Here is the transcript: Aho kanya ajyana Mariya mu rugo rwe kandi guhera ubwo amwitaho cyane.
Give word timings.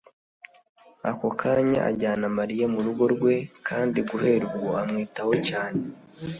Aho 1.09 1.27
kanya 1.39 1.79
ajyana 1.89 2.27
Mariya 2.37 2.65
mu 2.73 2.79
rugo 2.85 3.03
rwe 3.13 3.35
kandi 3.67 3.99
guhera 4.09 4.43
ubwo 4.49 4.67
amwitaho 4.81 5.33
cyane. 5.47 5.81